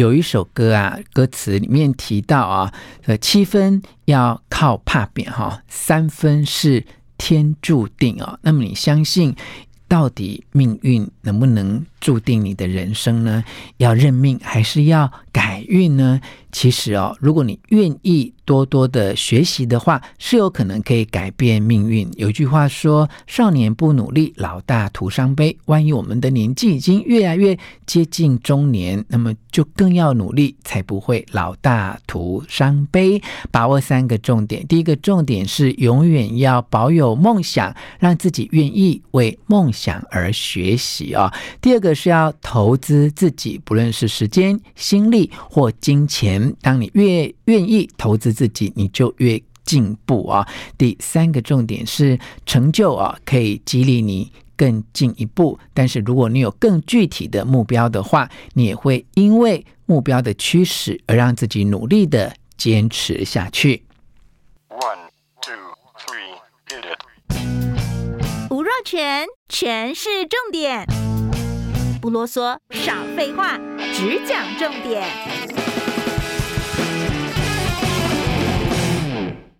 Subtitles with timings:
[0.00, 2.72] 有一首歌啊，歌词里面提到啊，
[3.04, 6.82] 呃，七分要靠怕扁哈，三分是
[7.18, 8.38] 天注定啊。
[8.40, 9.36] 那么你相信，
[9.86, 13.44] 到底命运能不能注定你的人生呢？
[13.76, 16.20] 要认命还是要改运呢？
[16.52, 22.10] 其实哦，如果你愿意多多的学习的话，是有可能可以改变命运。
[22.16, 33.22] 有句话说：“少年不努力，老大徒伤悲。”万一我们的年纪已经越来越接近中年，那么就更要努力，才不会老大徒伤悲。
[33.52, 46.54] 把握三个重点：第一个重点是永远要保有梦想，让自己愿意为梦想而学习、哦；第二个是要投资自己，不论是时间、心力或金钱。
[46.60, 50.46] 当你越愿意投资自己，你就越进步啊。
[50.76, 55.58] 第三个重点是成就啊，可以激励你更进一步。
[55.72, 63.82] 但是如果你有更具体的目标的话，你也会因为目标的驱使而让自己努力的坚持下去。
[64.68, 65.54] One, two,
[65.98, 66.38] three,
[66.68, 67.00] hit it.
[68.50, 70.84] 吴若全，全是重点，
[72.00, 73.58] 不啰嗦，少废话，
[73.92, 75.02] 只讲重点。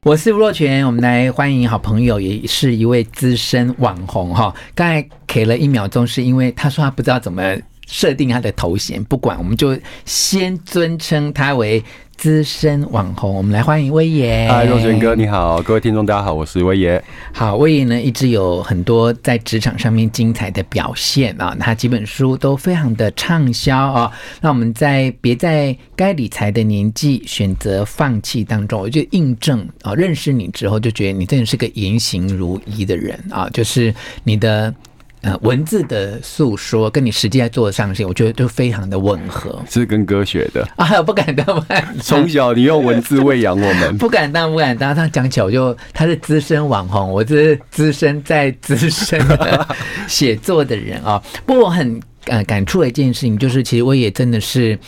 [0.02, 4.54] 我是吴若权，我们来欢迎好朋友，也是一位资深网红哈。
[4.74, 7.42] 刚才给了一秒钟，是因为他说他不知道怎么
[7.90, 11.82] 设定他的头衔，不管，我们就先尊称他为。
[12.20, 14.46] 资深网红，我们来欢迎威爷。
[14.46, 17.02] 嗨，若权哥，你好，各位听众，大家好，我是威爷。
[17.32, 24.12] 好，威爷呢一直有很多在职场上面精彩的表现啊，他几本书都非常的畅销啊。
[24.42, 34.74] 那我们在别在该理财的年纪选择放弃当中，我就印证啊，认识你之后就觉得你真的是个言行如一的人啊，就是你的。
[35.22, 41.02] 呃，文字的诉说跟你实际在做的上线，我觉得都非常的吻合，是跟哥学的 啊。
[41.02, 41.98] 不敢当，不敢当。
[41.98, 44.94] 从小你用文字喂养我们， 不敢当，不敢当。
[44.94, 49.66] 他讲起来我就他是资深网红，我是资深在资深的
[50.08, 51.22] 写作的人啊。
[51.44, 54.78] 不过我很呃感触的一件事情，就是其实我也真的是。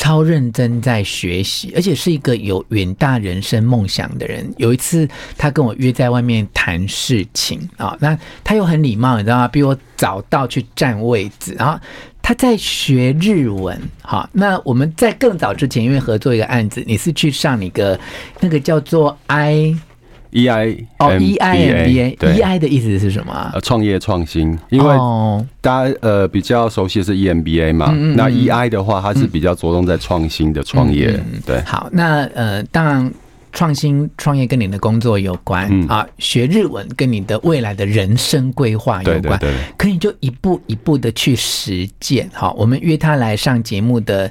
[0.00, 4.50] 超认真在学习，而且是一个有远大人生梦想的人。
[4.56, 5.06] 有一次，
[5.36, 9.46] 他跟我约在外面谈事情啊，那他又很礼貌，你知道吗？
[9.46, 11.78] 比我早到去占位置，然后
[12.22, 13.78] 他在学日文。
[14.00, 18.00] 好，那我们在更早之前，因为合作一个案子，你是去上一个
[18.40, 19.76] 那个叫做 I。
[20.30, 23.50] E I 哦，E I M B A，E I 的意思是什么？
[23.52, 24.96] 呃，创业创新，因为
[25.60, 31.18] 大家呃比较熟悉的是 E M B A 嘛，嗯嗯嗯，那 E I 的话，它是比较着重在创新的创业。
[31.44, 33.12] 对，好，那呃，当然
[33.52, 42.30] 创新创业跟你的工作有关、嗯、啊，学日文跟你的未来的人生规划有关，对对对，可以就一步一步的去实践。
[42.32, 44.30] 好，我们约他来上节目的。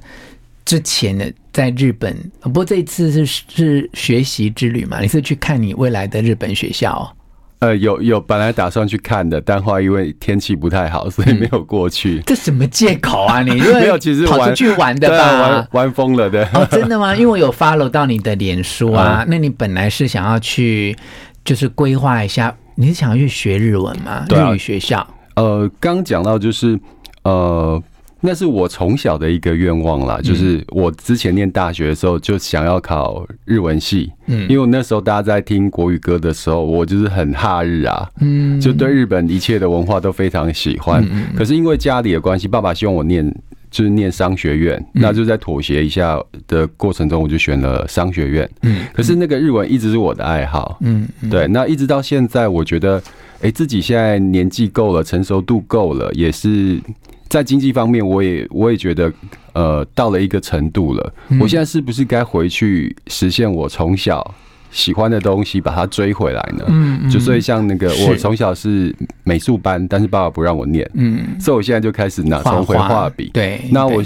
[0.69, 5.00] 之前的在日本，不过这一次是是学习之旅嘛？
[5.00, 7.12] 你是去看你未来的日本学校？
[7.57, 12.18] 呃，有有，本来打算去看的，但后来因为天气不太好，所以没有过去。
[12.19, 13.41] 嗯、 这什么借口啊？
[13.41, 15.41] 你 没有，其实跑出去玩的吧？
[15.41, 16.47] 玩玩疯了的。
[16.53, 17.16] 哦，真的吗？
[17.18, 19.24] 因为我有 follow 到你的脸书啊。
[19.24, 20.96] 嗯、那你本来是想要去，
[21.44, 24.24] 就是规划一下，你是想要去学日文吗？
[24.30, 25.07] 啊、日语学校？
[25.36, 26.80] 呃，刚讲到就是
[27.24, 27.81] 呃。
[28.22, 41.02] 那是我从小的一个愿望啦，就是我之前念大学的时候就想要考日文系，嗯，因为那时候大家在听国语歌的时候，我就是很哈日啊，嗯，就对日本一切的文化都非常喜欢。
[41.34, 43.25] 可是因为家里的关系，爸爸希望我念
[43.71, 48.50] 就是念商学院，那就在妥协一下的过程中，我就选了商学院。
[48.63, 53.01] 嗯，可是那个日文一直是我的爱好，嗯，对，那一直到现在，我觉得，
[53.42, 56.81] 哎，自己现在年纪够了，成熟度够了，也是。
[57.30, 59.14] 在经济方面，我也我也觉得，
[59.54, 61.14] 呃，到了一个程度了。
[61.40, 64.36] 我现在是不是该回去实现我从小
[64.72, 66.66] 喜欢的东西，把它追回来呢？
[66.68, 67.10] 嗯，嗯。
[67.10, 68.94] 就所以像那个，我从小是
[69.24, 73.30] 美术班，但是爸爸不让我念，嗯，所以我现在就开始拿重回画笔。
[73.31, 74.04] 对，那我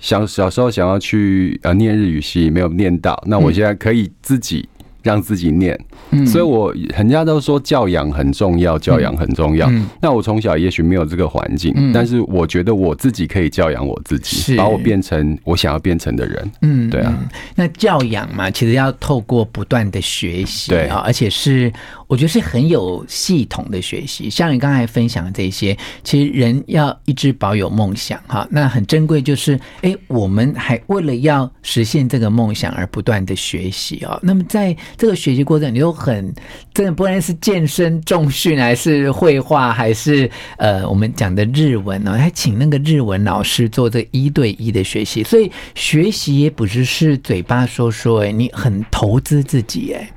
[0.00, 4.68] 想小时候想要去呃念日语系，没有念到，那我现在可以自己
[5.02, 5.78] 让自己念。
[6.10, 9.68] 嗯，所以我人家都说教养很重要，教养很重要。
[9.70, 16.52] 嗯，那我从小也许没有这个环境，嗯，但是我觉得我自己可以教养我自己，把我变成我想要变成的人。
[16.62, 17.16] 嗯，对啊。
[17.54, 21.72] 那教养嘛，其实要透过不断的学习，对啊，而且是
[22.10, 24.28] 我觉得是很有系统的学习。
[24.28, 34.18] 像你刚才分享的这些，其实人要一直保有梦想哈，那很珍贵，就是哎，我们还为了要实现这个梦想而不断的学习哦。
[34.24, 36.34] 那么在这个学习过程，你又很
[36.74, 50.10] 真的，不管是健身、重训，还是绘画，还是呃我们讲的日文呢，还请那个日文老师做这一对一的学习，所以学习也不只是嘴巴说说，哎，你很投资自己，哎，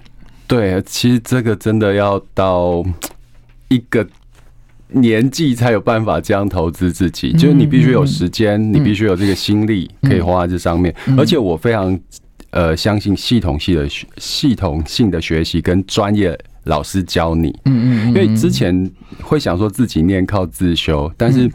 [0.48, 2.84] 对，其实这个真的要到
[3.70, 4.08] 一个。
[4.96, 10.94] 年纪才有办法这样投资自己，就是你必须有时间，你必须有这个心力可以花在这上面。
[11.18, 12.00] 而且我非常
[12.52, 17.50] 呃相信系统性的系统性的学习跟专业老师教你。
[17.66, 18.88] 嗯嗯，因为之前
[19.24, 21.50] 会想说自己念靠自修，但是。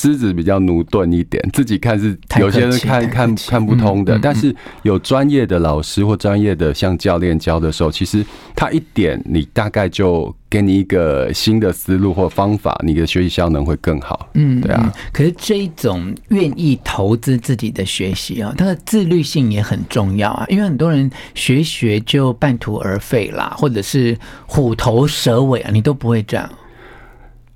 [0.00, 8.24] 资质比较驽钝一点，自己看是有些人看看看不通的，但是有专业的老师或专业的像教练教的时候，其实
[8.56, 14.30] 他一点你大概就给你一个新的思路或方法，你的学习效能会更好。
[14.32, 14.90] 嗯，对啊。
[15.12, 26.50] 可是这一种愿意投资自己的学习啊，他的自律性也很重要啊，因为很多人学学就半途而废啦，或者是虎头蛇尾啊，你都不会这样。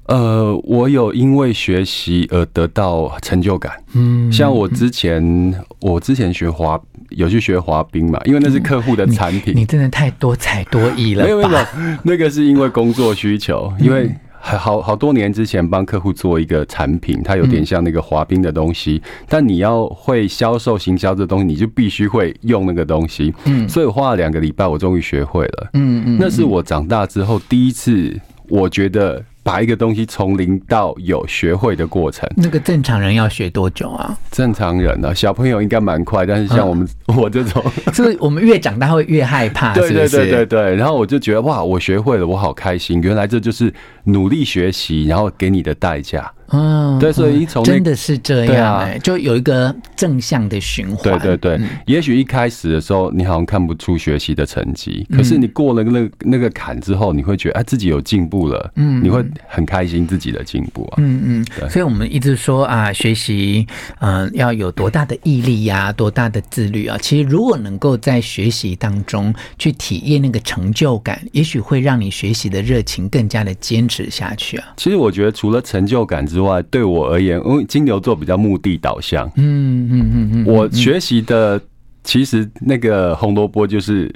[0.07, 3.73] 呃，我有因为学习而得到成就感。
[3.95, 6.79] 嗯，像我之前，我之前学滑，
[7.11, 9.55] 有去学滑冰嘛，因为那是客户的产品。
[9.55, 11.25] 你，你真的太多才多艺了。
[11.25, 11.59] 没有没有，
[12.03, 23.33] 那个是因为工作需求，因为好好多年之前帮客户做一个产品，它有点像那个滑冰的东西，但你要会销售行销这东西，你就必须会用那个东西。
[23.47, 25.71] 嗯，所以我花了两个礼拜，我终于学会了。
[25.73, 29.25] 嗯嗯，那是我长大之后第一次，我觉得。
[29.45, 34.19] 把一个东西从零到有学会的过程，那个正常人要学多久啊？
[34.31, 37.63] 正常人呢、啊，小朋友应该蛮快，但是像我们、嗯、 我这种，
[37.93, 39.75] 是不是我们越长大会越害怕？
[39.77, 40.75] 对对对对对。
[40.75, 43.01] 然后我就觉得哇，我学会了，我好开心。
[43.03, 43.73] 原来这就是
[44.05, 46.33] 努力学习，然后给你的代价。
[46.49, 51.19] 嗯，对，所以从、真的是这样、欸，就有一个正向的循环。
[51.19, 58.73] 对对对，嗯、也许一开始的时候你好像看不出学习的成绩，可是你过了那个那个坎之后，你会觉得哎，自己有进步了。
[58.77, 60.95] 嗯，你会很开心自己的进步啊。
[60.99, 63.67] 嗯嗯，所以我们一直说啊，学习
[64.01, 66.99] 嗯要有多大的毅力呀、啊，多大的自律啊。
[67.01, 74.67] 其实如果能够在学习当中去体验那个成就感，也许会让你学习的热情更加的坚持下去啊。
[74.77, 81.61] 其实我觉得除了成就感之外，对我而言，因为金牛座比较目的导向，嗯嗯嗯嗯，我学习的
[82.03, 84.13] 其实那个红萝卜就是，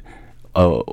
[0.52, 0.84] 呃，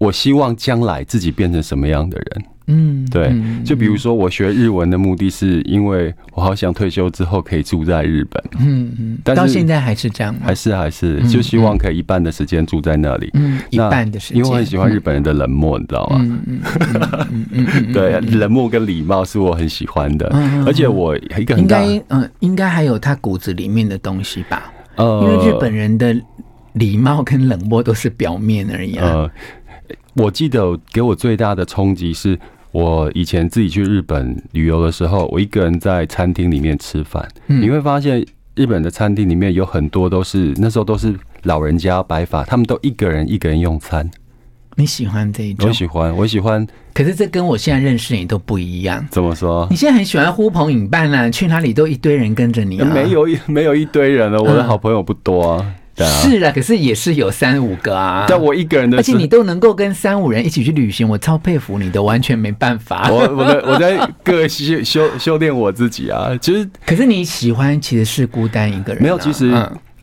[0.00, 2.44] 我希望将来自己变成什么样的人。
[2.72, 8.42] 嗯，对，就比如说我学日文的目的是因为我好想退休之后可以住在日本。
[8.60, 10.40] 嗯嗯，到现在还是这样吗？
[10.44, 13.28] 还是还是就希望可以一半的时间住在那里。
[13.34, 16.16] 嗯，一半的时间，因为我很喜欢日本人的冷漠，你知道吗？
[16.20, 16.60] 嗯嗯
[17.50, 20.28] 嗯嗯，对，冷漠跟礼貌是我很喜欢的，
[20.64, 24.72] 而且我一个应该嗯，应该还有他骨子里面的东西吧？
[24.94, 26.14] 呃，因为日本人的
[26.74, 28.94] 礼貌跟冷漠都是表面而已。
[28.96, 29.28] 呃，
[30.14, 32.38] 我记得给我最大的冲击是。
[32.72, 41.12] 我以前自己去日本旅游的时候，我一个人在餐厅里面吃饭，你会发现日本的餐厅里面有很多都是那时候都是
[41.42, 44.08] 老人家白发，他们都一个人一个人用餐。
[44.76, 45.68] 你喜欢这一种？
[45.68, 46.64] 我喜欢，我喜欢。
[46.94, 49.04] 可是这跟我现在认识你都不一样。
[49.10, 49.66] 怎么说？
[49.68, 52.88] 你现在很喜欢呼朋引伴啊，去哪里都一堆人跟着你啊。
[52.94, 55.74] 没有一没有一堆人了，我的好朋友不多啊。
[56.06, 58.26] 是啦，可是也是有三五个啊。
[58.28, 63.10] 但我一个人的，而且你都能够跟三五人一起去旅行，我超佩服你的，完全没办法。
[63.10, 66.30] 我我在我在各修修修炼我自己啊。
[66.40, 69.02] 其实，可是你喜欢其实是孤单一个人。
[69.02, 69.52] 没有，其实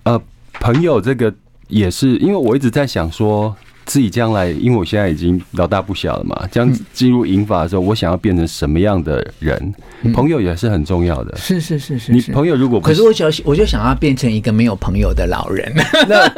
[0.03, 0.21] 呃，
[0.59, 1.33] 朋友这个
[1.67, 3.55] 也是，因为我一直在想说。
[3.87, 9.73] 自己将来，因为我现在已经老大不小了嘛，将进入银发的时候，我想要变成什么样的人？
[10.13, 11.35] 朋友也是很重要的。
[11.37, 15.73] 是是是是，你朋友如果不可是我想，我就想要变成一个没有朋友的老人。
[16.07, 16.29] 那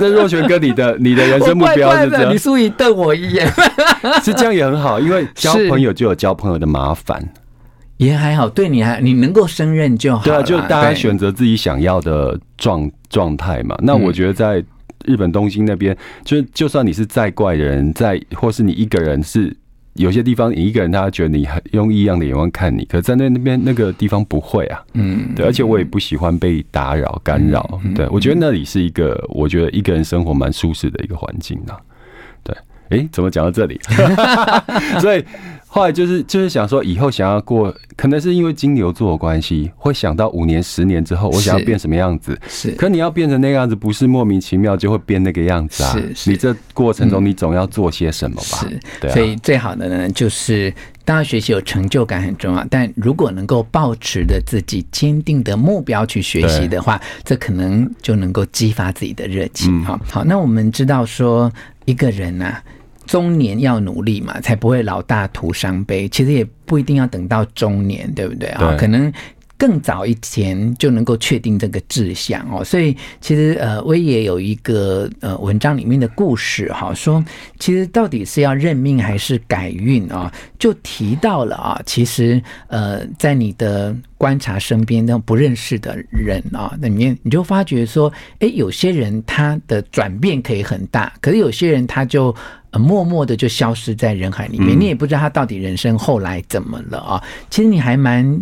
[0.00, 2.32] 那若泉哥，你的你的人生目标是这样？
[2.32, 3.46] 你苏怡瞪我一眼，
[4.24, 7.22] 是这样也很好，因为交朋友就有交朋友的麻烦，
[7.98, 8.48] 也还好。
[8.48, 10.24] 对你还你能够胜任就好。
[10.24, 13.76] 对啊，就大家选择自己想要的状状态嘛。
[13.82, 14.64] 那我觉得在。
[15.08, 19.56] 日本东京那边，就就算你是再怪的人，在或是你一个人，是
[19.94, 31.80] 有些地方你一个人，他觉得你很用异样的眼光看你，可是在那那边那个地方不会啊，嗯，对，而且我也不喜欢被打扰干扰，对，我觉得那里是一个我觉得一个人生活蛮舒适的一个环境啊，
[32.44, 32.54] 对。
[32.90, 33.78] 哎、欸，怎么讲到这里？
[34.98, 35.22] 所以
[35.70, 42.36] 后来就是就是想说，以后想要过，可能是因为金牛座的关系，会想到五年、十年之后，我想要变什么样子。
[42.48, 45.92] 是，可你要变成那个样子，不是莫名其妙就会变那个样子啊。
[45.92, 48.58] 是，是你这过程中，你总要做些什么吧？
[48.60, 49.14] 是，对啊。
[49.14, 50.72] 所以最好的呢，就是
[51.04, 59.84] 当然学习有成就感很重要，但如果能够保持着自己坚定的目标去学习的话，这可能就能够激发自己的热情。
[59.84, 61.52] 好，好，那我们知道说
[61.84, 62.62] 一个人啊。
[63.08, 66.06] 中年要努力嘛，才不会老大徒伤悲。
[66.10, 68.76] 其实也不一定要等到中年，对不对啊？
[68.78, 69.10] 可能
[69.56, 72.62] 更早以前就能够确定这个志向哦。
[72.62, 77.24] 所以其实呃，威爷有一个呃文章里面的故事哈，说
[77.58, 80.30] 其实到底是要认命还是改运啊？
[80.58, 92.34] 就提到了啊，其实呃，在你的观察身边那种不认识的人啊，那里面你就发觉说，哎，有些人他的转变可以很大，可是有些人他就。
[92.70, 97.22] 呃，默默的就消失在人海里面，你也不知道他到底人生后来怎么了啊？
[97.48, 98.38] 其实你还蛮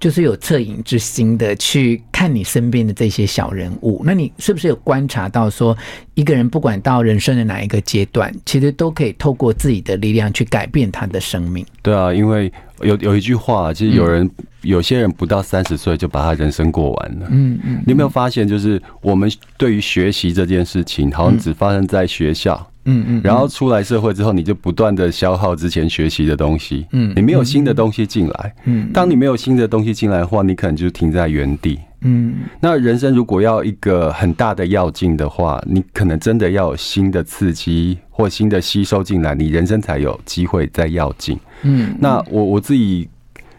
[0.00, 5.76] 就是有恻隐之心的去看你身边的这些小人物，那你是不是有观察到说，
[6.14, 11.64] 一个人不管到人生的哪一个阶段，其实都可以透过自己的力量去改变他的生命？
[11.82, 12.50] 对啊，因为
[12.80, 17.28] 有有一句话，其实有人、嗯、有些人不到三十岁就把他人生过完了。
[17.30, 22.66] 嗯嗯，你有没有发现，就是我们对于学习这件事情，好像只发生在学校。
[22.90, 26.86] 嗯嗯，然后出来社会之后，你就不断的消耗之前学习的东西。
[26.92, 28.54] 嗯，你没有新的东西进来。
[28.64, 31.78] 嗯，当你没有新的东西进来的话，你可能就停在原地。
[32.02, 41.38] 嗯，那人生如果要一个很大的要进的话，你可能真的要有新的刺激或新的吸收进来，你人生才有机会再要进。
[41.62, 43.08] 嗯，那我我自己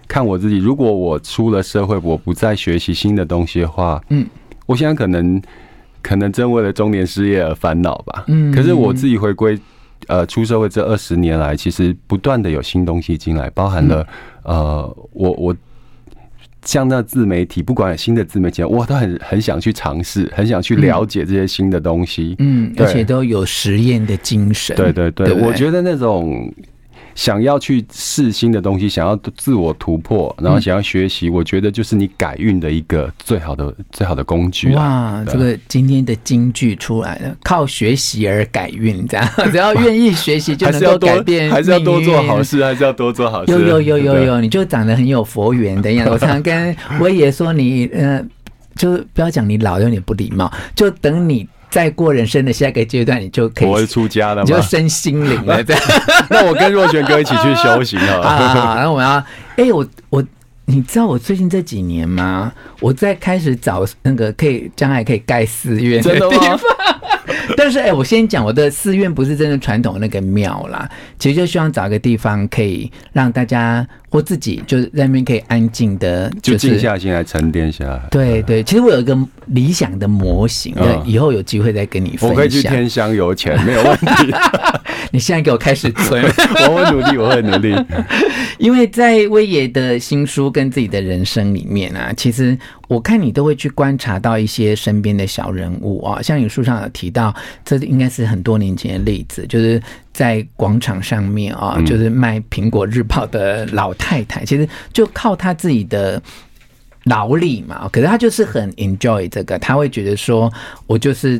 [0.08, 4.26] 看我自己，如果我出了社会，我不再学习新的东西的话，嗯，
[4.66, 5.42] 我现在可能。
[6.01, 8.25] 可能真为了中年失业而烦恼吧。
[8.27, 9.58] 嗯，可是我自己回归，
[10.08, 14.08] 呃，出社会这二十年来，其实不断的有新东西进来，包含了，
[14.43, 15.55] 呃，我我
[16.63, 22.36] 像那自媒体，不管有新的自媒体，我都很很想去尝试，很想去了解这些新的东西。
[22.39, 24.75] 嗯，而且都有实验的精神。
[24.75, 26.53] 对对对，我觉得那种。
[27.15, 34.74] 想要去试新的东西，想要自我突破，然后想要学习，我觉得就是你改运的一个最好的、最好的工具。
[34.74, 43.51] 哇，这个今天的金句出来了，靠学习而改运，这样 只要愿意学习就能够改变，还是要多做好事，还是要多做好事。
[43.51, 46.12] 有有有有有，你就长得很有佛缘的样子。
[46.13, 48.24] 我常常跟崴爷说你，你呃，
[48.75, 51.48] 就不要讲你老有点不礼貌，就等你。
[51.72, 54.44] 再过人生的下一个阶段，你就可以，我会出家了吗？
[54.44, 55.82] 你就身心灵了， 这样。
[56.30, 58.28] 那我跟若权哥一起去修行好了。
[58.28, 59.10] 啊，然后我要，
[59.56, 60.24] 哎、欸，我我，
[60.66, 62.51] 你知道我最近这几年吗？
[62.82, 66.60] 我在开始找那个可以将来可以盖寺院的地方。
[67.56, 73.88] 但是，哎、欸，我先讲，我的寺院不是真的传统那个庙啦，其实就希望找一个地方可以让大家。
[74.12, 78.01] 或自己就是在那边可以安静的，就静下心来沉淀下来。
[78.12, 80.75] 对对，其实我有一个理想的模型，
[81.06, 82.30] 以后有机会再跟你分享。
[82.30, 84.36] 我可以去天香油钱， 没有问题。
[85.12, 86.22] 你现在给我开始存，
[86.70, 87.74] 我会努力，我会努力。
[88.60, 97.34] 因为在威爷的新书跟自己的人生里面啊，其实我看你都会去观察到一些身边的小人物啊，像你书上有提到，
[97.65, 99.82] 这应该是很多年前的例子，就是。
[100.13, 106.20] 在广场上面啊，就是卖苹果日报的老太太，其实就靠他自己的
[107.03, 107.88] 劳力嘛。
[107.93, 110.51] 可是他就是很 enjoy 这个，他会觉得说，
[110.88, 111.39] 我就是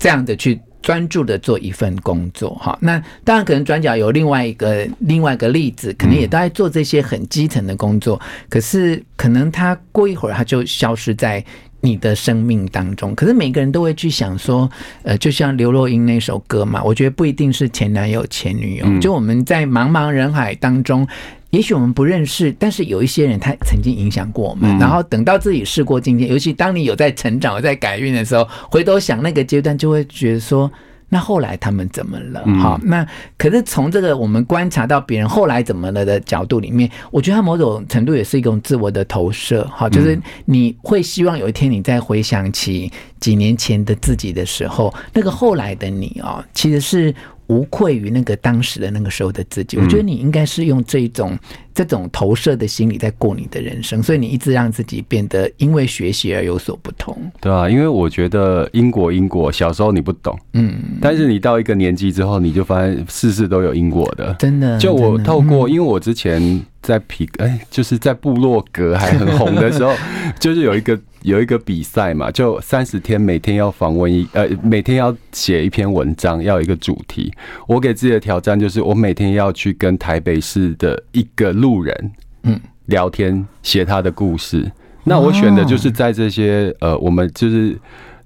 [0.00, 2.76] 这样的去专注的做一份工作哈。
[2.80, 11.44] 那当然，可能转角有另外一个另外一个例子，可能也都在做这些很基层的工作，可是可能他过一会儿他就消失在。
[11.80, 14.68] 你的生命当中，可是每个人都会去想说，
[15.04, 21.06] 呃，就像刘若英那首歌嘛，我觉得不一定是前男友、前女友，就我们在茫茫人海当中，
[21.50, 30.70] 也许我们不认识，但是有一些人他曾经影响过我们，然后等到自己事过境迁，尤其当你有在成长、有在改运的时候，回头想那个阶段，就会觉得说。
[31.10, 32.44] 那后来他们怎么了？
[32.58, 33.02] 好，那
[33.38, 39.66] 可是从这个我们观察到别人后来怎么了的角度里面，我觉得他某种程度也是一种自我的投射。
[39.72, 47.14] 好，就是你会希望有一天你再回想起几年前的自己的时候，那个后来的你哦，其实是
[47.48, 49.76] 无愧于那个当时的那个时候的自己。
[49.76, 51.38] 我觉得你应该是用这种
[51.78, 57.16] 这种投射的心理在过你的人生，所以你一直让自己变得因为学习而有所不同。
[57.40, 64.34] 对啊，因为我觉得因果因果，小时候你不懂，嗯，但是你到一个年纪之后，你就发现事事都有因果的。
[64.40, 69.94] 真的，就我透过，因为我之前在皮哎，就是在部落格还很红的时候，
[70.40, 77.32] 就是有一个有一个比赛嘛，就三十天每天要访问一呃，每天要写一篇文章，要有一个主题。
[77.66, 82.60] 我给自己的挑战就是，我每天要去跟台北市的一个路人嗯。
[82.86, 84.72] 聊天，写他的故事。
[85.04, 87.78] 那我选的就是在这些呃，我们就是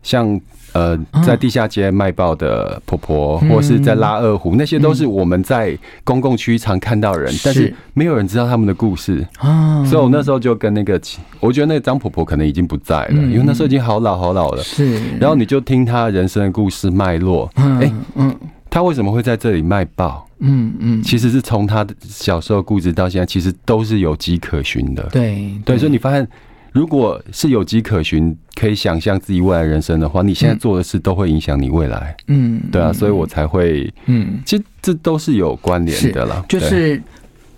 [0.04, 0.40] 像
[0.72, 0.96] 呃，
[1.26, 9.26] 在地下街卖报的婆婆，或是在拉二胡，那些都是我们在公共区常看到人，但是没有人知道他们的故事。
[9.84, 10.98] 所以我那时候就跟那个，
[11.40, 14.62] 我觉得那个张婆婆可能已经不在了，因为那时候已经好老好老了。
[14.62, 17.50] 是，然后你就听她人生的故事脉络。
[17.56, 18.34] 哎，嗯，
[18.72, 20.26] 她为什么会在这里卖报？
[20.38, 25.02] 嗯嗯，其实是从他的小时候故事到现在，其实都是有迹可循的。
[25.12, 26.26] 对对，所以你发现。
[26.72, 32.16] 如果是有迹可循，可以想象自己未来人生的话，你现在做的事都会影响你未来。
[32.28, 36.42] 嗯，对啊，所以我才会，嗯，其实这都是有关联的啦。
[36.48, 36.98] 就是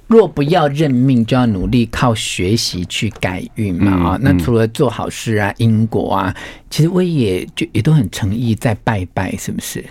[0.08, 3.92] 若不要认命，就要努力靠学习去改运嘛。
[3.92, 6.34] 啊、嗯，那除了做好事啊、因果啊，
[6.68, 9.84] 其实我也就也都很诚意在拜拜，是不是？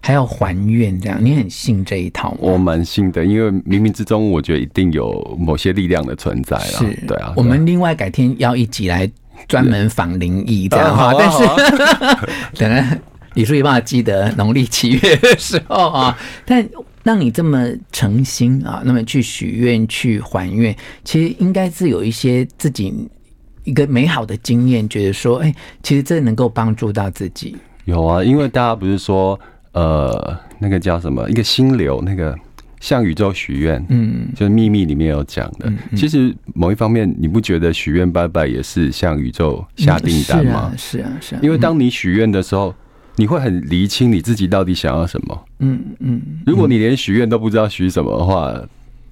[0.00, 2.38] 还要还愿，这样你很信这一套吗？
[2.40, 6.60] 我蛮信的，因为冥冥之中，我觉得一定有某些力量的存在啊。
[6.60, 7.32] 是，对啊。
[7.36, 9.10] 我们另外改天要一起来
[9.48, 11.12] 专门访灵异，这样哈。
[11.18, 12.98] 但是，等下
[13.34, 16.16] 李叔也帮我记得农历七月的时候啊。
[16.46, 16.66] 但
[17.02, 20.74] 让你这么诚心啊，那么去许愿、去还愿，
[21.04, 22.94] 其实应该是有一些自己
[23.64, 25.52] 一个美好的经验，觉得说，哎，
[25.82, 27.56] 其实这能够帮助到自己。
[27.84, 29.38] 有啊，因为大家不是说。
[29.72, 31.28] 呃，那个叫什么？
[31.30, 32.36] 一个心流，那个
[32.80, 35.68] 向宇宙许愿，嗯，就是秘密里面有讲的。
[35.68, 40.70] 嗯嗯、其实某一方面，你不觉得许愿拜拜也是向宇宙下订单吗？
[40.72, 41.40] 嗯、是啊，是啊，是啊。
[41.42, 42.74] 因为当你许愿的时候，
[43.16, 45.44] 你会很厘清你自己到底想要什么。
[45.58, 46.22] 嗯嗯。
[46.46, 48.54] 如果你连许愿都不知道许什么的话，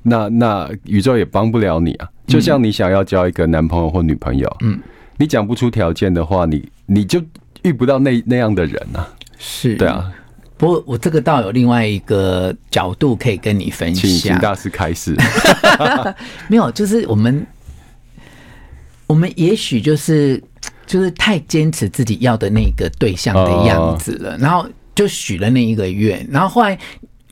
[0.04, 2.08] 那那宇宙也帮不了你啊。
[2.26, 4.78] 就像你想要交一个男朋友或女朋友，嗯，
[5.18, 7.20] 你讲不出条件的话，你你就
[7.62, 9.08] 遇不到那那样的人啊。
[9.38, 10.10] 是，对啊。
[10.58, 15.14] 不过我这个倒有另外一个角度可以跟你分享，请请大师开始。
[16.48, 17.46] 没有，就是我们
[19.06, 20.42] 我们也许就是
[20.86, 26.78] 就是太坚持自己要的那个对象的样子了，然后就许了那一个愿，然后后来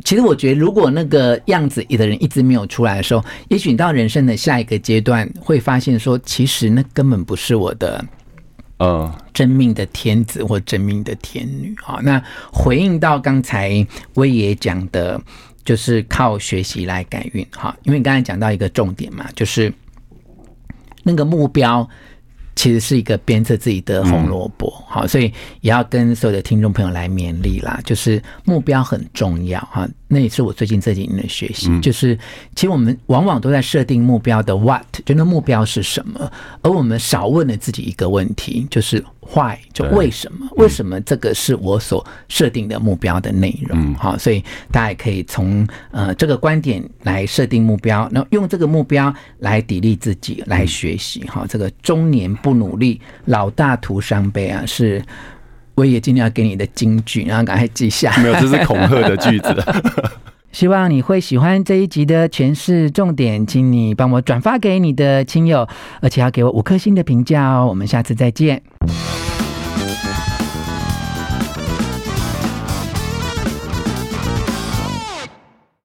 [0.04, 8.04] 其实我觉得，如果那个样子的人一直没有出来的时候，也许你到人生的下一个阶段会发现说，其实那根本不是我的。
[8.78, 15.20] 嗯，真命的天子或真命的天女啊，那回应到刚才威爷讲的，
[15.64, 17.76] 就是靠学习来改运哈。
[17.84, 19.72] 因为刚才讲到一个重点嘛，就是
[21.04, 21.88] 那个目标
[22.56, 25.24] 其实是一个鞭策自己的红萝卜，好，所以
[25.60, 29.88] 也要跟所有的听众朋友来勉励啦，就是目标很重要哈。
[30.06, 32.16] 那也是我最近这几年的学习，就是
[32.54, 36.30] 其实我们往往都在设定目标的 what，就那目标是什么，
[36.62, 40.48] 而我们少问了自己一个问题，就是 why，就为什么？
[40.56, 43.94] 为什么这个是我所设定的目标的内容？
[43.94, 51.20] 好，所以大家也可以从呃这个观点来设定目标，那用这个目标来砥砺自己，来学习。
[51.24, 55.02] 哈，这个中年不努力，老大徒伤悲啊，是。
[55.76, 58.16] 我也今天要给你的金句，然后赶快记下。
[58.18, 59.48] 没有，这是恐吓的句子。
[60.54, 65.66] 希望你会喜欢这一集的诠释重点，请你帮我转发给你的亲友，
[66.00, 67.66] 而且要给我五颗星的评价哦。
[67.66, 68.62] 我们下次再见。